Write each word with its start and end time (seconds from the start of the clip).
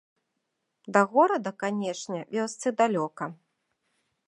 Да 0.95 1.01
горада, 1.13 1.51
канечне, 1.65 2.19
вёсцы 2.37 2.67
далёка. 2.83 3.25